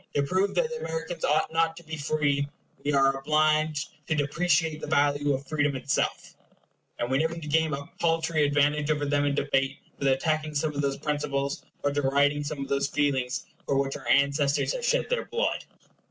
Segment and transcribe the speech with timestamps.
[0.15, 2.47] To prove that the Americans ought not to be free,
[2.83, 6.33] we are obliged to depreciate the value of freedom itself;
[6.97, 10.55] and we never seem to gain a paltry advantage over them in debate without attacking
[10.55, 14.83] some of those principles, or deriding some of those feelings, for which our ancestors have
[14.83, 15.65] shed their blood.